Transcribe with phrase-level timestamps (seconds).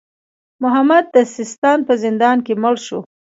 [0.63, 2.99] محمد د سیستان په زندان کې مړ شو.